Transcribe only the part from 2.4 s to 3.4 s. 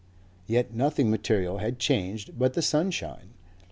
the sunshine.